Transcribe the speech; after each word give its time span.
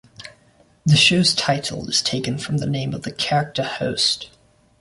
The 0.83 0.95
show's 0.95 1.35
title 1.35 1.87
is 1.87 2.01
taken 2.01 2.39
from 2.39 2.57
the 2.57 2.65
name 2.65 2.95
of 2.95 3.03
the 3.03 3.11
character 3.11 3.61
host. 3.61 4.31